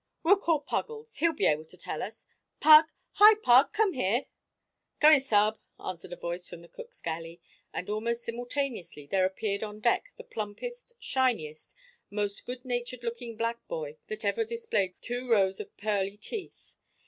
[0.23, 2.25] "We'll call Puggles he'll be able to tell us.
[2.59, 2.85] Pug!
[3.17, 3.71] Hi, Pug!
[3.71, 4.25] come here."
[4.99, 7.39] "Coming, sa'b!" answered a voice from the cook's galley;
[7.71, 11.75] and almost simultaneously there appeared on deck the plumpest, shiniest,
[12.09, 16.75] most good natured looking black boy that ever displayed two raws of pearly teeth.